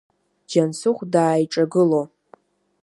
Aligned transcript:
Џьансыхә 0.51 1.03
дааиҿагыло. 1.13 2.01